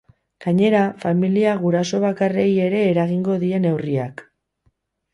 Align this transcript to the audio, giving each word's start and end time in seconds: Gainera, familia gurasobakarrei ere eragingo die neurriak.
Gainera, 0.45 0.79
familia 1.03 1.53
gurasobakarrei 1.67 2.49
ere 2.71 2.83
eragingo 2.95 3.39
die 3.47 3.63
neurriak. 3.67 4.29